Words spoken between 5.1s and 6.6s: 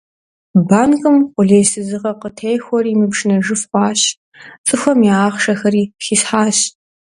я ахъшэхэри хисхьащ.